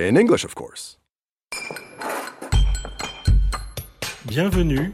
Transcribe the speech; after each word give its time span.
In 0.00 0.16
English, 0.16 0.44
of 0.44 0.54
course. 0.54 0.96
Bienvenue 4.26 4.92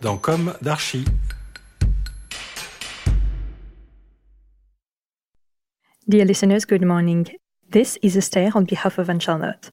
dans 0.00 0.16
Com 0.16 0.54
d'Archi. 0.62 1.04
Dear 6.06 6.24
listeners, 6.24 6.64
good 6.64 6.84
morning. 6.84 7.26
This 7.68 7.98
is 8.00 8.16
Esther 8.16 8.50
on 8.54 8.64
behalf 8.64 8.98
of 8.98 9.10
Anne 9.10 9.18
Charlotte. 9.18 9.70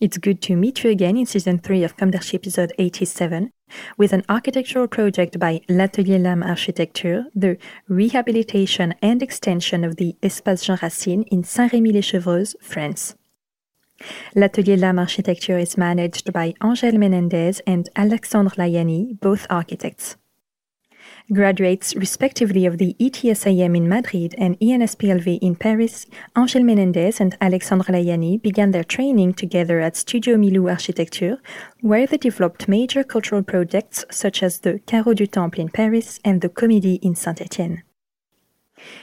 It's 0.00 0.16
good 0.16 0.40
to 0.42 0.56
meet 0.56 0.82
you 0.82 0.90
again 0.90 1.18
in 1.18 1.26
season 1.26 1.58
3 1.58 1.84
of 1.84 1.98
Com 1.98 2.10
d'Archi 2.10 2.36
episode 2.38 2.72
87 2.78 3.50
with 3.98 4.14
an 4.14 4.22
architectural 4.30 4.88
project 4.88 5.38
by 5.38 5.60
L'Atelier 5.68 6.18
Lame 6.18 6.42
Architecture, 6.42 7.26
the 7.34 7.58
rehabilitation 7.88 8.94
and 9.02 9.22
extension 9.22 9.84
of 9.84 9.96
the 9.96 10.16
Espace 10.22 10.64
Jean 10.64 10.78
Racine 10.80 11.24
in 11.24 11.44
Saint-Rémy-les-Chevreuses, 11.44 12.54
France. 12.62 13.14
L'Atelier 14.34 14.76
Lame 14.76 14.98
Architecture 14.98 15.58
is 15.58 15.76
managed 15.78 16.32
by 16.32 16.54
Angel 16.62 16.98
Menendez 16.98 17.60
and 17.66 17.88
Alexandre 17.96 18.54
Layani, 18.56 19.18
both 19.20 19.46
architects. 19.48 20.16
Graduates, 21.32 21.96
respectively, 21.96 22.66
of 22.66 22.76
the 22.76 22.94
ETSAM 23.00 23.74
in 23.74 23.88
Madrid 23.88 24.34
and 24.36 24.60
ENSAPLV 24.60 25.38
in 25.40 25.56
Paris, 25.56 26.04
Angel 26.36 26.62
Menendez 26.62 27.18
and 27.18 27.34
Alexandre 27.40 27.90
Layani 27.90 28.42
began 28.42 28.72
their 28.72 28.84
training 28.84 29.32
together 29.32 29.80
at 29.80 29.96
Studio 29.96 30.36
Milou 30.36 30.70
Architecture, 30.70 31.38
where 31.80 32.06
they 32.06 32.18
developed 32.18 32.68
major 32.68 33.02
cultural 33.02 33.42
projects 33.42 34.04
such 34.10 34.42
as 34.42 34.60
the 34.60 34.80
Carreau 34.86 35.14
du 35.14 35.26
Temple 35.26 35.62
in 35.62 35.70
Paris 35.70 36.20
and 36.26 36.42
the 36.42 36.50
Comédie 36.50 36.98
in 37.00 37.14
Saint-Étienne. 37.14 37.83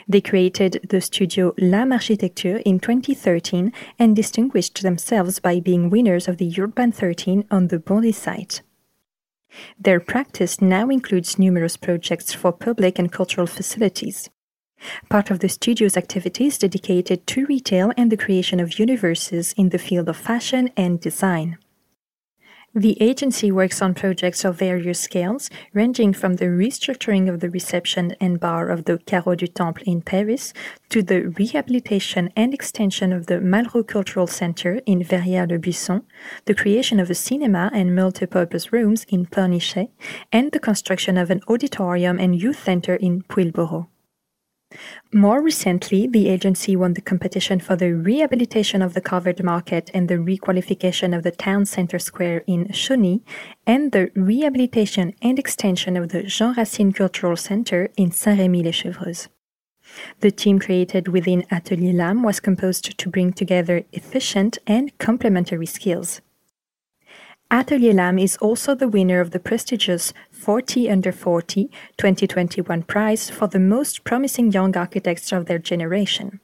They 0.07 0.21
created 0.21 0.85
the 0.89 1.01
studio 1.01 1.53
Lame 1.57 1.93
Architecture 1.93 2.57
in 2.65 2.79
2013 2.79 3.71
and 3.97 4.15
distinguished 4.15 4.81
themselves 4.81 5.39
by 5.39 5.59
being 5.59 5.89
winners 5.89 6.27
of 6.27 6.37
the 6.37 6.51
Europan 6.51 6.93
13 6.93 7.45
on 7.49 7.67
the 7.67 7.79
Bondy 7.79 8.11
site. 8.11 8.61
Their 9.79 9.99
practice 9.99 10.61
now 10.61 10.89
includes 10.89 11.37
numerous 11.37 11.77
projects 11.77 12.33
for 12.33 12.51
public 12.51 12.97
and 12.97 13.11
cultural 13.11 13.47
facilities. 13.47 14.29
Part 15.09 15.29
of 15.29 15.39
the 15.39 15.49
studio's 15.49 15.97
activities 15.97 16.57
dedicated 16.57 17.27
to 17.27 17.45
retail 17.45 17.91
and 17.97 18.11
the 18.11 18.17
creation 18.17 18.59
of 18.59 18.79
universes 18.79 19.53
in 19.57 19.69
the 19.69 19.77
field 19.77 20.09
of 20.09 20.17
fashion 20.17 20.71
and 20.75 20.99
design. 20.99 21.57
The 22.73 22.95
agency 23.01 23.51
works 23.51 23.81
on 23.81 23.93
projects 23.93 24.45
of 24.45 24.57
various 24.57 24.97
scales, 24.97 25.49
ranging 25.73 26.13
from 26.13 26.35
the 26.35 26.45
restructuring 26.45 27.27
of 27.27 27.41
the 27.41 27.49
reception 27.49 28.15
and 28.21 28.39
bar 28.39 28.69
of 28.69 28.85
the 28.85 28.97
Carreau 28.99 29.35
du 29.35 29.47
Temple 29.47 29.83
in 29.85 30.01
Paris 30.01 30.53
to 30.87 31.03
the 31.03 31.23
rehabilitation 31.37 32.31
and 32.33 32.53
extension 32.53 33.11
of 33.11 33.25
the 33.25 33.41
Malraux 33.41 33.85
Cultural 33.85 34.25
Center 34.25 34.79
in 34.85 35.03
Verrières-le-Buisson, 35.03 36.03
the 36.45 36.55
creation 36.55 37.01
of 37.01 37.09
a 37.09 37.13
cinema 37.13 37.69
and 37.73 37.89
multipurpose 37.89 38.71
rooms 38.71 39.05
in 39.09 39.25
Pornichet, 39.25 39.89
and 40.31 40.53
the 40.53 40.59
construction 40.59 41.17
of 41.17 41.29
an 41.29 41.41
auditorium 41.49 42.19
and 42.19 42.41
youth 42.41 42.63
center 42.63 42.95
in 42.95 43.23
Puilboreau. 43.23 43.89
More 45.13 45.41
recently, 45.41 46.07
the 46.07 46.29
agency 46.29 46.75
won 46.75 46.93
the 46.93 47.01
competition 47.01 47.59
for 47.59 47.75
the 47.75 47.93
rehabilitation 47.93 48.81
of 48.81 48.93
the 48.93 49.01
covered 49.01 49.43
market 49.43 49.91
and 49.93 50.07
the 50.07 50.15
requalification 50.15 51.15
of 51.15 51.23
the 51.23 51.31
town 51.31 51.65
center 51.65 51.99
square 51.99 52.43
in 52.47 52.67
Chauny, 52.67 53.21
and 53.67 53.91
the 53.91 54.11
rehabilitation 54.15 55.13
and 55.21 55.37
extension 55.37 55.97
of 55.97 56.09
the 56.09 56.23
Jean 56.23 56.53
Racine 56.55 56.93
Cultural 56.93 57.35
Center 57.35 57.89
in 57.97 58.11
Saint-Rémy-les-Chevreuses. 58.11 59.27
The 60.21 60.31
team 60.31 60.59
created 60.59 61.09
within 61.09 61.45
Atelier 61.51 61.93
Lam 61.93 62.23
was 62.23 62.39
composed 62.39 62.97
to 62.97 63.09
bring 63.09 63.33
together 63.33 63.83
efficient 63.91 64.57
and 64.65 64.97
complementary 64.97 65.65
skills. 65.65 66.21
Atelier 67.53 67.93
Lam 67.93 68.17
is 68.17 68.37
also 68.37 68.73
the 68.73 68.87
winner 68.87 69.19
of 69.19 69.31
the 69.31 69.39
prestigious 69.39 70.13
40 70.31 70.89
Under 70.89 71.11
40 71.11 71.69
2021 71.97 72.83
prize 72.83 73.29
for 73.29 73.47
the 73.47 73.59
most 73.59 74.05
promising 74.05 74.53
young 74.53 74.77
architects 74.77 75.33
of 75.33 75.47
their 75.47 75.59
generation. 75.59 76.39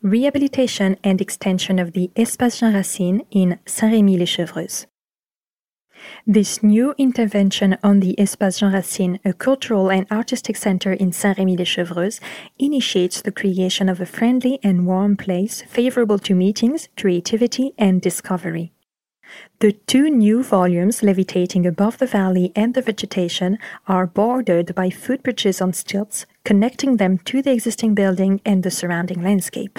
Rehabilitation 0.00 0.96
and 1.04 1.20
extension 1.20 1.78
of 1.78 1.92
the 1.92 2.10
Espace 2.16 2.60
Jean 2.60 2.72
Racine 2.72 3.20
in 3.30 3.58
Saint-Rémy-les-Chevreuses. 3.66 4.86
This 6.26 6.62
new 6.62 6.94
intervention 6.96 7.76
on 7.82 8.00
the 8.00 8.14
Espace 8.18 8.60
Jean 8.60 8.72
Racine, 8.72 9.20
a 9.22 9.34
cultural 9.34 9.90
and 9.90 10.10
artistic 10.10 10.56
center 10.56 10.94
in 10.94 11.12
Saint-Rémy-les-Chevreuses, 11.12 12.20
initiates 12.58 13.20
the 13.20 13.32
creation 13.32 13.90
of 13.90 14.00
a 14.00 14.06
friendly 14.06 14.58
and 14.62 14.86
warm 14.86 15.14
place 15.14 15.60
favorable 15.68 16.18
to 16.20 16.34
meetings, 16.34 16.88
creativity, 16.96 17.74
and 17.76 18.00
discovery. 18.00 18.72
The 19.60 19.72
two 19.72 20.10
new 20.10 20.42
volumes 20.42 21.02
levitating 21.02 21.66
above 21.66 21.98
the 21.98 22.06
valley 22.06 22.52
and 22.56 22.74
the 22.74 22.82
vegetation 22.82 23.58
are 23.86 24.06
bordered 24.06 24.74
by 24.74 24.88
footbridges 24.88 25.60
on 25.60 25.72
stilts, 25.72 26.26
connecting 26.44 26.96
them 26.96 27.18
to 27.18 27.42
the 27.42 27.52
existing 27.52 27.94
building 27.94 28.40
and 28.44 28.62
the 28.62 28.70
surrounding 28.70 29.22
landscape. 29.22 29.78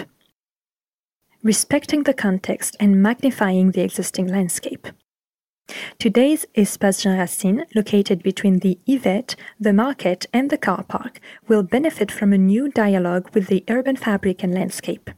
Respecting 1.43 2.03
the 2.03 2.13
context 2.13 2.75
and 2.79 3.01
magnifying 3.01 3.71
the 3.71 3.81
existing 3.81 4.27
landscape. 4.27 4.87
Today's 5.99 6.45
Espace 6.55 7.03
Jean 7.03 7.17
Racine, 7.17 7.65
located 7.73 8.21
between 8.21 8.59
the 8.59 8.77
Yvette, 8.85 9.35
the 9.59 9.73
market, 9.73 10.25
and 10.33 10.49
the 10.49 10.57
car 10.57 10.83
park, 10.83 11.19
will 11.47 11.63
benefit 11.63 12.11
from 12.11 12.33
a 12.33 12.37
new 12.37 12.69
dialogue 12.69 13.29
with 13.33 13.47
the 13.47 13.63
urban 13.69 13.95
fabric 13.95 14.43
and 14.43 14.53
landscape. 14.53 15.09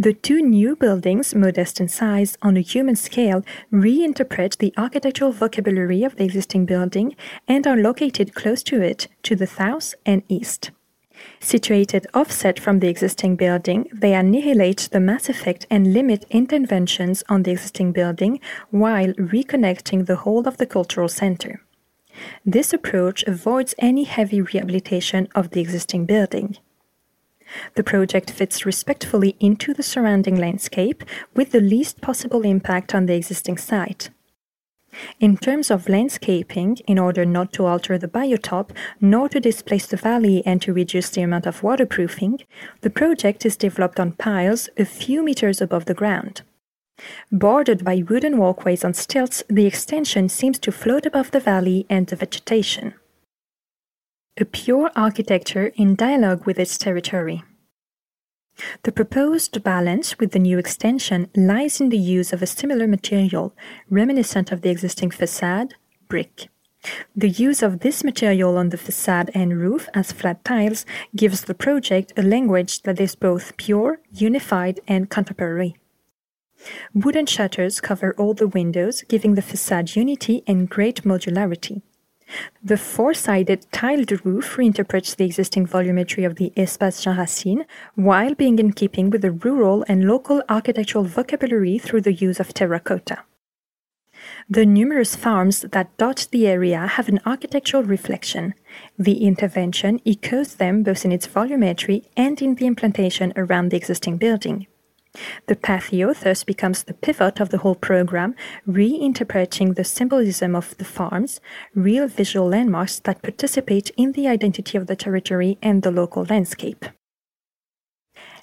The 0.00 0.14
two 0.14 0.40
new 0.40 0.76
buildings, 0.76 1.34
modest 1.34 1.78
in 1.78 1.88
size 1.88 2.38
on 2.40 2.56
a 2.56 2.62
human 2.62 2.96
scale, 2.96 3.44
reinterpret 3.70 4.56
the 4.56 4.72
architectural 4.78 5.30
vocabulary 5.30 6.04
of 6.04 6.16
the 6.16 6.24
existing 6.24 6.64
building 6.64 7.14
and 7.46 7.66
are 7.66 7.76
located 7.76 8.34
close 8.34 8.62
to 8.62 8.80
it, 8.80 9.08
to 9.24 9.36
the 9.36 9.46
south 9.46 9.94
and 10.06 10.22
east. 10.26 10.70
Situated 11.38 12.06
offset 12.14 12.58
from 12.58 12.78
the 12.78 12.88
existing 12.88 13.36
building, 13.36 13.90
they 13.92 14.14
annihilate 14.14 14.88
the 14.90 15.00
mass 15.00 15.28
effect 15.28 15.66
and 15.68 15.92
limit 15.92 16.24
interventions 16.30 17.22
on 17.28 17.42
the 17.42 17.50
existing 17.50 17.92
building 17.92 18.40
while 18.70 19.12
reconnecting 19.34 20.06
the 20.06 20.16
whole 20.16 20.48
of 20.48 20.56
the 20.56 20.64
cultural 20.64 21.08
center. 21.08 21.60
This 22.42 22.72
approach 22.72 23.22
avoids 23.24 23.74
any 23.78 24.04
heavy 24.04 24.40
rehabilitation 24.40 25.28
of 25.34 25.50
the 25.50 25.60
existing 25.60 26.06
building. 26.06 26.56
The 27.74 27.82
project 27.82 28.30
fits 28.30 28.66
respectfully 28.66 29.36
into 29.40 29.74
the 29.74 29.82
surrounding 29.82 30.36
landscape 30.36 31.04
with 31.34 31.50
the 31.50 31.60
least 31.60 32.00
possible 32.00 32.42
impact 32.42 32.94
on 32.94 33.06
the 33.06 33.14
existing 33.14 33.58
site. 33.58 34.10
In 35.20 35.36
terms 35.36 35.70
of 35.70 35.88
landscaping, 35.88 36.78
in 36.86 36.98
order 36.98 37.24
not 37.24 37.52
to 37.52 37.66
alter 37.66 37.96
the 37.96 38.08
biotope, 38.08 38.72
nor 39.00 39.28
to 39.28 39.38
displace 39.38 39.86
the 39.86 39.96
valley 39.96 40.42
and 40.44 40.60
to 40.62 40.72
reduce 40.72 41.10
the 41.10 41.22
amount 41.22 41.46
of 41.46 41.62
waterproofing, 41.62 42.40
the 42.80 42.90
project 42.90 43.46
is 43.46 43.56
developed 43.56 44.00
on 44.00 44.12
piles 44.12 44.68
a 44.76 44.84
few 44.84 45.22
meters 45.22 45.60
above 45.60 45.84
the 45.84 45.94
ground. 45.94 46.42
Bordered 47.30 47.84
by 47.84 48.02
wooden 48.08 48.36
walkways 48.36 48.84
on 48.84 48.94
stilts, 48.94 49.42
the 49.48 49.66
extension 49.66 50.28
seems 50.28 50.58
to 50.58 50.72
float 50.72 51.06
above 51.06 51.30
the 51.30 51.40
valley 51.40 51.86
and 51.88 52.06
the 52.06 52.16
vegetation. 52.16 52.94
A 54.36 54.44
pure 54.44 54.90
architecture 54.96 55.72
in 55.74 55.96
dialogue 55.96 56.46
with 56.46 56.58
its 56.58 56.78
territory. 56.78 57.42
The 58.84 58.92
proposed 58.92 59.62
balance 59.62 60.18
with 60.18 60.32
the 60.32 60.38
new 60.38 60.56
extension 60.58 61.28
lies 61.36 61.80
in 61.80 61.88
the 61.88 61.98
use 61.98 62.32
of 62.32 62.40
a 62.40 62.46
similar 62.46 62.86
material, 62.86 63.54
reminiscent 63.90 64.52
of 64.52 64.62
the 64.62 64.70
existing 64.70 65.10
facade, 65.10 65.74
brick. 66.08 66.48
The 67.14 67.28
use 67.28 67.62
of 67.62 67.80
this 67.80 68.04
material 68.04 68.56
on 68.56 68.70
the 68.70 68.78
facade 68.78 69.30
and 69.34 69.58
roof 69.58 69.88
as 69.94 70.12
flat 70.12 70.44
tiles 70.44 70.86
gives 71.14 71.44
the 71.44 71.54
project 71.54 72.12
a 72.16 72.22
language 72.22 72.82
that 72.82 73.00
is 73.00 73.14
both 73.14 73.56
pure, 73.56 74.00
unified, 74.12 74.80
and 74.86 75.10
contemporary. 75.10 75.76
Wooden 76.94 77.26
shutters 77.26 77.80
cover 77.80 78.14
all 78.16 78.34
the 78.34 78.48
windows, 78.48 79.02
giving 79.08 79.34
the 79.34 79.42
facade 79.42 79.96
unity 79.96 80.42
and 80.46 80.68
great 80.68 81.02
modularity. 81.02 81.82
The 82.62 82.76
four-sided 82.76 83.66
tiled 83.72 84.24
roof 84.24 84.56
reinterprets 84.56 85.16
the 85.16 85.24
existing 85.24 85.66
volumetry 85.66 86.24
of 86.26 86.36
the 86.36 86.52
Espace 86.56 87.02
Jean 87.02 87.16
Racine 87.16 87.64
while 87.94 88.34
being 88.34 88.58
in 88.58 88.72
keeping 88.72 89.10
with 89.10 89.22
the 89.22 89.32
rural 89.32 89.84
and 89.88 90.06
local 90.06 90.42
architectural 90.48 91.04
vocabulary 91.04 91.78
through 91.78 92.02
the 92.02 92.12
use 92.12 92.40
of 92.40 92.54
terracotta. 92.54 93.24
The 94.48 94.66
numerous 94.66 95.16
farms 95.16 95.62
that 95.62 95.96
dot 95.96 96.28
the 96.30 96.46
area 96.46 96.86
have 96.86 97.08
an 97.08 97.20
architectural 97.24 97.84
reflection. 97.84 98.54
The 98.98 99.24
intervention 99.24 100.00
echoes 100.04 100.56
them 100.56 100.82
both 100.82 101.04
in 101.04 101.12
its 101.12 101.26
volumetry 101.26 102.04
and 102.16 102.40
in 102.42 102.56
the 102.56 102.66
implantation 102.66 103.32
around 103.36 103.70
the 103.70 103.76
existing 103.76 104.18
building. 104.18 104.66
The 105.46 105.56
patio 105.56 106.14
thus 106.14 106.44
becomes 106.44 106.84
the 106.84 106.94
pivot 106.94 107.40
of 107.40 107.48
the 107.48 107.58
whole 107.58 107.74
program, 107.74 108.34
reinterpreting 108.68 109.74
the 109.74 109.84
symbolism 109.84 110.54
of 110.54 110.76
the 110.78 110.84
farms, 110.84 111.40
real 111.74 112.06
visual 112.06 112.48
landmarks 112.48 113.00
that 113.00 113.22
participate 113.22 113.90
in 113.96 114.12
the 114.12 114.28
identity 114.28 114.78
of 114.78 114.86
the 114.86 114.96
territory 114.96 115.58
and 115.60 115.82
the 115.82 115.90
local 115.90 116.24
landscape. 116.24 116.84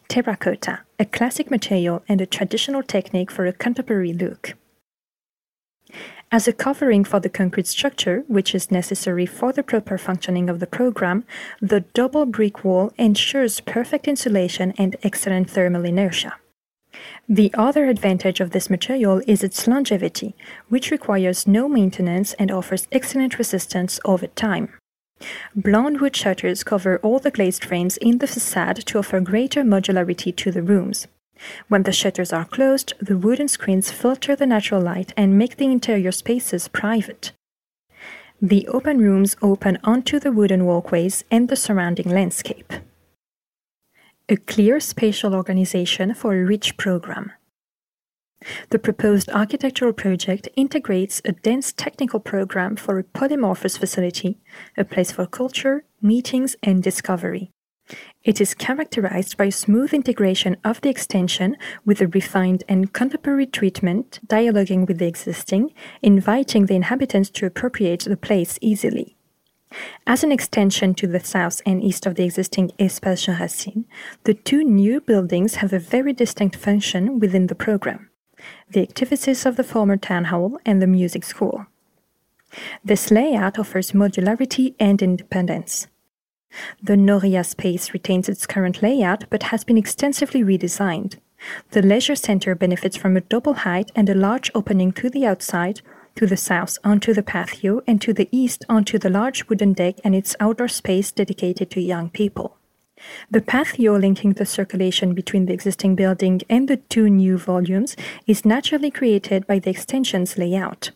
Terracotta, 0.10 0.80
a 1.00 1.06
classic 1.06 1.52
material 1.52 2.04
and 2.08 2.22
a 2.22 2.26
traditional 2.26 2.84
technique 2.84 3.32
for 3.32 3.46
a 3.46 3.54
contemporary 3.54 4.14
look. 4.14 4.56
As 6.30 6.48
a 6.48 6.54
covering 6.54 7.06
for 7.06 7.22
the 7.22 7.30
concrete 7.30 7.68
structure, 7.68 8.26
which 8.28 8.54
is 8.54 8.72
necessary 8.72 9.26
for 9.26 9.54
the 9.54 9.64
proper 9.64 9.98
functioning 9.98 10.50
of 10.50 10.60
the 10.60 10.68
program, 10.68 11.24
the 11.62 11.82
double 11.94 12.26
brick 12.26 12.66
wall 12.66 12.92
ensures 12.98 13.62
perfect 13.62 14.08
insulation 14.08 14.74
and 14.78 14.98
excellent 15.04 15.50
thermal 15.50 15.86
inertia. 15.86 16.36
The 17.30 17.52
other 17.54 17.86
advantage 17.86 18.40
of 18.40 18.52
this 18.52 18.70
material 18.70 19.22
is 19.28 19.44
its 19.44 19.68
longevity, 19.68 20.36
which 20.70 20.92
requires 20.92 21.48
no 21.48 21.68
maintenance 21.68 22.34
and 22.34 22.52
offers 22.52 22.88
excellent 22.92 23.38
resistance 23.38 24.00
over 24.06 24.28
time. 24.28 24.70
Blonde 25.56 26.00
wood 26.00 26.16
shutters 26.16 26.64
cover 26.64 27.00
all 27.00 27.20
the 27.20 27.32
glazed 27.32 27.66
frames 27.66 27.98
in 27.98 28.20
the 28.20 28.28
facade 28.28 28.78
to 28.86 29.00
offer 29.00 29.20
greater 29.20 29.64
modularity 29.64 30.36
to 30.36 30.52
the 30.52 30.62
rooms. 30.62 31.08
When 31.68 31.84
the 31.84 31.92
shutters 31.92 32.34
are 32.34 32.46
closed, 32.46 32.94
the 33.00 33.18
wooden 33.18 33.48
screens 33.48 33.92
filter 33.92 34.36
the 34.36 34.46
natural 34.46 34.82
light 34.82 35.14
and 35.18 35.38
make 35.38 35.58
the 35.58 35.66
interior 35.66 36.12
spaces 36.12 36.68
private. 36.68 37.32
The 38.42 38.68
open 38.68 39.00
rooms 39.00 39.36
open 39.42 39.80
onto 39.84 40.20
the 40.20 40.32
wooden 40.32 40.66
walkways 40.66 41.24
and 41.32 41.50
the 41.50 41.56
surrounding 41.56 42.10
landscape 42.10 42.74
a 44.30 44.38
clear 44.38 44.80
spatial 44.80 45.34
organization 45.34 46.14
for 46.14 46.34
a 46.34 46.46
rich 46.46 46.78
program. 46.78 47.32
The 48.70 48.80
proposed 48.80 49.30
architectural 49.30 49.94
project 49.94 50.48
integrates 50.56 51.22
a 51.26 51.32
dense 51.32 51.72
technical 51.72 52.20
program 52.20 52.76
for 52.76 53.00
a 53.00 53.04
polymorphous 53.04 53.80
facility, 53.80 54.38
a 54.78 54.86
place 54.86 55.12
for 55.12 55.26
culture, 55.26 55.86
meetings, 56.02 56.56
and 56.62 56.84
discovery. 56.84 57.52
It 58.24 58.42
is 58.42 58.54
characterized 58.54 59.38
by 59.38 59.46
a 59.46 59.52
smooth 59.52 59.94
integration 59.94 60.58
of 60.64 60.82
the 60.82 60.90
extension 60.90 61.56
with 61.86 62.02
a 62.02 62.08
refined 62.08 62.64
and 62.68 62.92
contemporary 62.94 63.48
treatment, 63.48 64.20
dialoguing 64.28 64.86
with 64.86 65.00
the 65.00 65.08
existing, 65.08 65.74
inviting 66.02 66.66
the 66.66 66.76
inhabitants 66.76 67.30
to 67.32 67.46
appropriate 67.46 68.02
the 68.02 68.18
place 68.18 68.60
easily. 68.62 69.17
As 70.06 70.24
an 70.24 70.32
extension 70.32 70.94
to 70.96 71.08
the 71.08 71.20
south 71.20 71.62
and 71.66 71.84
east 71.84 72.06
of 72.06 72.16
the 72.16 72.24
existing 72.24 72.72
Espace 72.80 73.26
Jean 73.26 73.40
Racine, 73.40 73.86
the 74.24 74.34
two 74.34 74.64
new 74.64 75.02
buildings 75.02 75.56
have 75.56 75.74
a 75.74 75.80
very 75.80 76.14
distinct 76.14 76.56
function 76.56 77.20
within 77.20 77.48
the 77.48 77.56
program 77.56 78.10
the 78.70 78.82
activities 78.82 79.46
of 79.46 79.56
the 79.56 79.64
former 79.64 79.98
town 79.98 80.26
hall 80.26 80.60
and 80.66 80.82
the 80.82 80.88
music 80.88 81.24
school. 81.24 81.66
This 82.84 83.12
layout 83.12 83.58
offers 83.60 83.92
modularity 83.92 84.76
and 84.80 85.02
independence. 85.02 85.88
The 86.82 86.96
Noria 86.96 87.44
space 87.44 87.94
retains 87.94 88.30
its 88.30 88.46
current 88.46 88.82
layout 88.82 89.30
but 89.30 89.44
has 89.44 89.64
been 89.64 89.78
extensively 89.78 90.44
redesigned. 90.44 91.18
The 91.72 91.82
leisure 91.82 92.16
center 92.16 92.56
benefits 92.56 92.98
from 92.98 93.18
a 93.18 93.22
double 93.22 93.54
height 93.54 93.92
and 93.96 94.10
a 94.10 94.16
large 94.16 94.50
opening 94.56 94.92
to 94.94 95.10
the 95.10 95.26
outside, 95.26 95.82
to 96.18 96.28
the 96.28 96.38
south 96.38 96.78
onto 96.84 97.14
the 97.14 97.24
patio, 97.24 97.82
and 97.88 98.02
to 98.02 98.14
the 98.14 98.28
east 98.32 98.66
onto 98.68 99.00
the 99.00 99.10
large 99.10 99.48
wooden 99.48 99.74
deck 99.74 99.96
and 100.04 100.14
its 100.14 100.36
outdoor 100.40 100.68
space 100.68 101.12
dedicated 101.12 101.72
to 101.72 101.82
young 101.82 102.10
people. 102.10 102.58
The 103.30 103.42
patio 103.42 103.96
linking 103.98 104.34
the 104.34 104.46
circulation 104.46 105.14
between 105.14 105.46
the 105.46 105.54
existing 105.54 105.96
building 105.96 106.42
and 106.50 106.68
the 106.68 106.78
two 106.78 107.10
new 107.10 107.38
volumes 107.38 107.96
is 108.26 108.46
naturally 108.46 108.92
created 108.92 109.46
by 109.46 109.60
the 109.60 109.70
extension's 109.70 110.38
layout. 110.38 110.92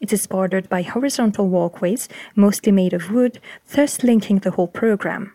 It 0.00 0.12
is 0.12 0.26
bordered 0.26 0.68
by 0.68 0.82
horizontal 0.82 1.48
walkways, 1.48 2.08
mostly 2.34 2.72
made 2.72 2.92
of 2.92 3.10
wood, 3.10 3.40
thus 3.72 4.02
linking 4.02 4.40
the 4.40 4.50
whole 4.50 4.68
program. 4.68 5.34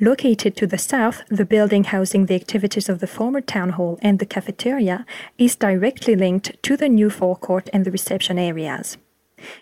Located 0.00 0.56
to 0.56 0.66
the 0.66 0.78
south, 0.78 1.22
the 1.28 1.44
building 1.44 1.84
housing 1.84 2.26
the 2.26 2.34
activities 2.34 2.88
of 2.88 3.00
the 3.00 3.06
former 3.06 3.40
town 3.40 3.70
hall 3.70 3.98
and 4.02 4.18
the 4.18 4.26
cafeteria 4.26 5.06
is 5.38 5.56
directly 5.56 6.14
linked 6.14 6.62
to 6.62 6.76
the 6.76 6.88
new 6.88 7.10
forecourt 7.10 7.68
and 7.72 7.84
the 7.84 7.90
reception 7.90 8.38
areas. 8.38 8.98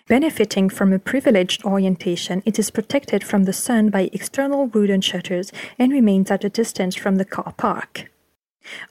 Benefiting 0.07 0.69
from 0.69 0.93
a 0.93 0.99
privileged 0.99 1.63
orientation, 1.65 2.43
it 2.45 2.59
is 2.59 2.69
protected 2.69 3.23
from 3.23 3.45
the 3.45 3.53
sun 3.53 3.89
by 3.89 4.09
external 4.13 4.67
wooden 4.67 5.01
shutters 5.01 5.51
and 5.79 5.91
remains 5.91 6.29
at 6.29 6.43
a 6.43 6.49
distance 6.49 6.95
from 6.95 7.15
the 7.15 7.25
car 7.25 7.53
park. 7.57 8.11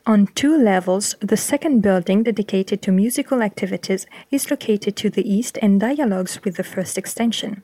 On 0.05 0.27
two 0.27 0.57
levels, 0.57 1.15
the 1.21 1.37
second 1.37 1.81
building 1.81 2.25
dedicated 2.25 2.83
to 2.83 2.91
musical 2.91 3.41
activities 3.41 4.07
is 4.31 4.51
located 4.51 4.97
to 4.97 5.11
the 5.11 5.29
east 5.33 5.59
and 5.63 5.79
dialogues 5.79 6.41
with 6.43 6.57
the 6.57 6.65
first 6.65 6.99
extension. 6.99 7.63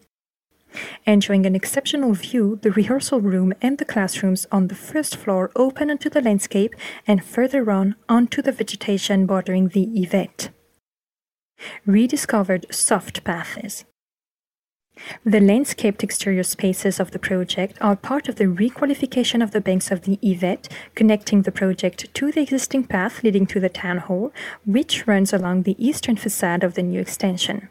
Enjoying 1.07 1.47
an 1.47 1.55
exceptional 1.55 2.13
view, 2.13 2.59
the 2.63 2.73
rehearsal 2.73 3.21
room 3.21 3.53
and 3.61 3.79
the 3.79 3.85
classrooms 3.85 4.47
on 4.51 4.69
the 4.69 4.75
first 4.75 5.17
floor 5.17 5.51
open 5.57 5.91
onto 5.91 6.11
the 6.11 6.21
landscape 6.21 6.75
and 7.07 7.25
further 7.25 7.71
on 7.71 7.97
onto 8.09 8.43
the 8.43 8.53
vegetation 8.53 9.27
bordering 9.27 9.69
the 9.69 9.89
Yvette. 9.95 10.51
Rediscovered 11.87 12.67
soft 12.71 13.25
paths. 13.25 13.85
The 15.25 15.41
landscaped 15.41 16.03
exterior 16.03 16.43
spaces 16.43 16.99
of 16.99 17.11
the 17.11 17.19
project 17.19 17.77
are 17.83 17.97
part 17.97 18.29
of 18.29 18.37
the 18.37 18.45
requalification 18.45 19.43
of 19.43 19.51
the 19.51 19.61
banks 19.61 19.91
of 19.91 20.03
the 20.03 20.19
Yvette, 20.23 20.69
connecting 20.95 21.43
the 21.43 21.53
project 21.53 22.13
to 22.15 22.33
the 22.33 22.41
existing 22.41 22.85
path 22.85 23.23
leading 23.23 23.47
to 23.47 23.61
the 23.61 23.69
town 23.69 23.99
hall, 23.99 24.33
which 24.65 25.07
runs 25.07 25.35
along 25.35 25.63
the 25.63 25.77
eastern 25.79 26.17
facade 26.17 26.65
of 26.65 26.75
the 26.75 26.83
new 26.83 27.01
extension. 27.01 27.69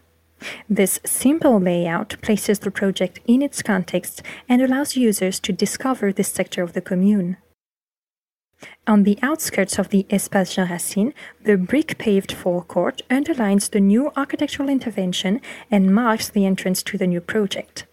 This 0.70 1.00
simple 1.06 1.60
layout 1.60 2.16
places 2.22 2.60
the 2.60 2.72
project 2.72 3.20
in 3.26 3.42
its 3.42 3.62
context 3.62 4.22
and 4.50 4.62
allows 4.62 4.96
users 4.96 5.40
to 5.42 5.54
discover 5.54 6.12
this 6.12 6.28
sector 6.28 6.64
of 6.64 6.74
the 6.74 6.82
commune. 6.82 7.38
On 8.88 9.04
the 9.04 9.20
outskirts 9.22 9.78
of 9.78 9.90
the 9.90 10.06
Espace 10.10 10.56
Jean 10.56 10.70
Racine, 10.70 11.14
the 11.44 11.58
brick 11.58 11.98
paved 11.98 12.32
forecourt 12.32 13.02
underlines 13.10 13.70
the 13.70 13.80
new 13.80 14.12
architectural 14.16 14.70
intervention 14.70 15.42
and 15.70 15.94
marks 15.94 16.30
the 16.30 16.46
entrance 16.46 16.82
to 16.84 16.98
the 16.98 17.08
new 17.08 17.22
project. 17.22 17.86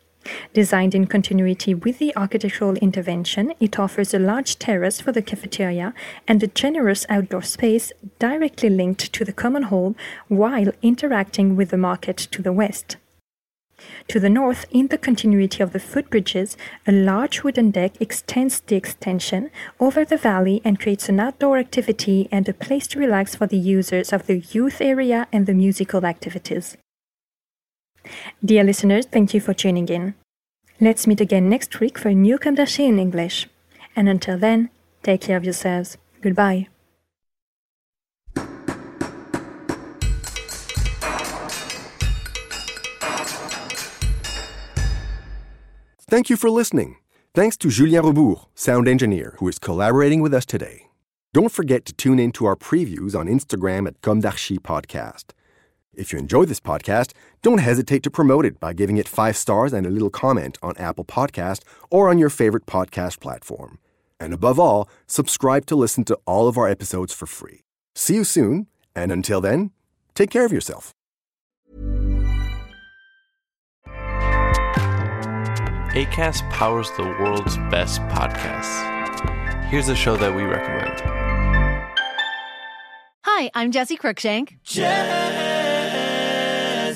Designed 0.52 0.94
in 0.94 1.06
continuity 1.06 1.74
with 1.74 1.98
the 1.98 2.14
architectural 2.16 2.76
intervention, 2.76 3.54
it 3.58 3.78
offers 3.78 4.14
a 4.14 4.18
large 4.18 4.58
terrace 4.58 5.00
for 5.00 5.12
the 5.12 5.22
cafeteria 5.22 5.94
and 6.28 6.42
a 6.42 6.46
generous 6.46 7.06
outdoor 7.08 7.42
space 7.42 7.92
directly 8.18 8.70
linked 8.70 9.12
to 9.12 9.24
the 9.24 9.32
common 9.32 9.64
hall 9.64 9.96
while 10.28 10.72
interacting 10.82 11.56
with 11.56 11.70
the 11.70 11.76
market 11.76 12.16
to 12.16 12.42
the 12.42 12.52
west. 12.52 12.96
To 14.08 14.20
the 14.20 14.30
north, 14.30 14.66
in 14.70 14.88
the 14.88 14.98
continuity 14.98 15.62
of 15.62 15.72
the 15.72 15.80
footbridges, 15.80 16.56
a 16.86 16.92
large 16.92 17.42
wooden 17.42 17.70
deck 17.70 18.00
extends 18.00 18.60
the 18.60 18.76
extension 18.76 19.50
over 19.80 20.04
the 20.04 20.16
valley 20.16 20.60
and 20.64 20.78
creates 20.78 21.08
an 21.08 21.18
outdoor 21.18 21.58
activity 21.58 22.28
and 22.30 22.48
a 22.48 22.54
place 22.54 22.86
to 22.88 22.98
relax 22.98 23.34
for 23.34 23.46
the 23.46 23.58
users 23.58 24.12
of 24.12 24.26
the 24.26 24.38
youth 24.38 24.80
area 24.80 25.26
and 25.32 25.46
the 25.46 25.54
musical 25.54 26.04
activities. 26.04 26.76
Dear 28.44 28.64
listeners, 28.64 29.06
thank 29.06 29.34
you 29.34 29.40
for 29.40 29.54
tuning 29.54 29.88
in. 29.88 30.14
Let's 30.80 31.06
meet 31.06 31.20
again 31.20 31.48
next 31.48 31.80
week 31.80 31.98
for 31.98 32.08
a 32.08 32.14
new 32.14 32.38
d'Archi 32.38 32.86
in 32.86 32.98
English. 32.98 33.48
And 33.94 34.08
until 34.08 34.38
then, 34.38 34.70
take 35.02 35.20
care 35.20 35.36
of 35.36 35.44
yourselves. 35.44 35.96
Goodbye. 36.20 36.68
Thank 46.12 46.28
you 46.28 46.36
for 46.36 46.50
listening. 46.50 46.96
Thanks 47.34 47.56
to 47.56 47.70
Julien 47.70 48.04
Rebours, 48.04 48.46
sound 48.54 48.86
engineer, 48.86 49.36
who 49.38 49.48
is 49.48 49.58
collaborating 49.58 50.20
with 50.20 50.34
us 50.34 50.44
today. 50.44 50.88
Don't 51.32 51.50
forget 51.50 51.86
to 51.86 51.94
tune 51.94 52.18
in 52.18 52.32
to 52.32 52.44
our 52.44 52.56
previews 52.56 53.18
on 53.18 53.26
Instagram 53.26 53.86
at 53.86 53.98
Comme 54.02 54.20
Podcast. 54.20 55.32
If 55.94 56.10
you 56.10 56.18
enjoy 56.18 56.46
this 56.46 56.60
podcast, 56.60 57.12
don't 57.42 57.58
hesitate 57.58 58.02
to 58.04 58.10
promote 58.10 58.46
it 58.46 58.58
by 58.58 58.72
giving 58.72 58.96
it 58.96 59.06
five 59.06 59.36
stars 59.36 59.74
and 59.74 59.86
a 59.86 59.90
little 59.90 60.08
comment 60.08 60.56
on 60.62 60.74
Apple 60.78 61.04
Podcast 61.04 61.60
or 61.90 62.08
on 62.08 62.18
your 62.18 62.30
favorite 62.30 62.64
podcast 62.64 63.20
platform. 63.20 63.78
And 64.18 64.32
above 64.32 64.58
all, 64.58 64.88
subscribe 65.06 65.66
to 65.66 65.76
listen 65.76 66.04
to 66.04 66.18
all 66.26 66.48
of 66.48 66.56
our 66.56 66.66
episodes 66.66 67.12
for 67.12 67.26
free. 67.26 67.60
See 67.94 68.14
you 68.14 68.24
soon, 68.24 68.68
and 68.96 69.12
until 69.12 69.42
then, 69.42 69.70
take 70.14 70.30
care 70.30 70.46
of 70.46 70.52
yourself. 70.52 70.94
ACAST 75.94 76.48
powers 76.50 76.90
the 76.96 77.02
world's 77.02 77.58
best 77.70 78.00
podcasts. 78.02 78.88
Here's 79.66 79.90
a 79.90 79.94
show 79.94 80.16
that 80.16 80.34
we 80.34 80.44
recommend. 80.44 81.02
Hi, 83.24 83.50
I'm 83.54 83.70
Jesse 83.70 83.98
Cruickshank. 83.98 84.56